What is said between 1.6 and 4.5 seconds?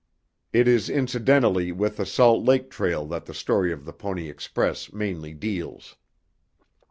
with the Salt Lake trail that the story of the Pony